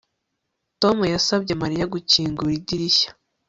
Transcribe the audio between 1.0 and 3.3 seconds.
yasabye Mariya gukingura idirishya